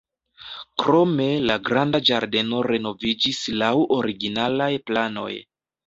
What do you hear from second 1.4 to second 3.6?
la granda ĝardeno renoviĝis